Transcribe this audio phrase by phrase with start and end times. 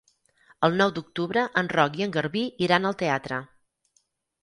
[0.67, 3.43] El nou d'octubre en Roc i en Garbí iran al teatre.